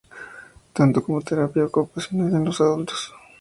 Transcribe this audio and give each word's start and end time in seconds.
Tanto 0.77 0.97
como 1.05 1.21
terapia 1.21 1.65
ocupacional 1.69 2.33
en 2.33 2.45
los 2.45 2.59
adultos. 2.59 3.13